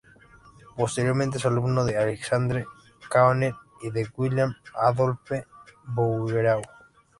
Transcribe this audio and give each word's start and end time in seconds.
Posteriormente 0.75 1.37
es 1.37 1.45
alumno 1.45 1.85
de 1.85 1.99
Alexandre 1.99 2.65
Cabanel 3.07 3.53
y 3.83 3.91
de 3.91 4.07
William 4.17 4.55
Adolphe 4.73 5.45
Bouguereau. 5.83 6.63